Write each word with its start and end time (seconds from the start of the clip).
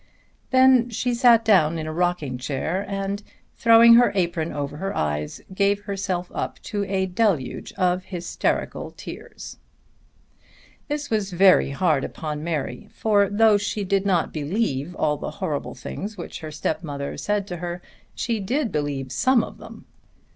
Then 0.49 0.89
she 0.89 1.13
sat 1.13 1.45
down 1.45 1.77
in 1.77 1.85
a 1.85 1.93
rocking 1.93 2.39
chair 2.39 2.83
and 2.89 3.21
throwing 3.55 3.93
her 3.93 4.11
apron 4.15 4.51
over 4.51 4.77
her 4.77 4.97
eyes 4.97 5.41
gave 5.53 5.81
herself 5.83 6.31
up 6.33 6.57
to 6.63 6.83
a 6.85 7.05
deluge 7.05 7.71
of 7.73 8.05
hysterical 8.05 8.89
tears. 8.97 9.57
This 10.87 11.11
was 11.11 11.31
very 11.33 11.69
hard 11.69 12.03
upon 12.03 12.43
Mary 12.43 12.89
for 12.91 13.29
though 13.29 13.59
she 13.59 13.83
did 13.83 14.03
not 14.07 14.33
believe 14.33 14.95
all 14.95 15.17
the 15.17 15.29
horrible 15.37 15.75
things 15.75 16.17
which 16.17 16.39
her 16.39 16.49
stepmother 16.49 17.15
said 17.15 17.45
to 17.49 17.57
her 17.57 17.79
she 18.15 18.39
did 18.39 18.71
believe 18.71 19.11
some 19.11 19.43
of 19.43 19.59
them. 19.59 19.85